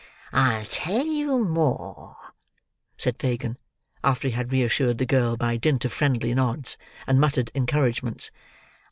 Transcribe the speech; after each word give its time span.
"I'll 0.33 0.65
tell 0.65 1.05
you 1.05 1.45
more," 1.45 2.15
said 2.97 3.17
Fagin, 3.19 3.59
after 4.03 4.29
he 4.29 4.31
had 4.31 4.51
reassured 4.51 4.97
the 4.97 5.05
girl, 5.05 5.37
by 5.37 5.57
dint 5.57 5.85
of 5.85 5.93
friendly 5.93 6.33
nods 6.33 6.75
and 7.05 7.19
muttered 7.21 7.51
encouragements. 7.53 8.31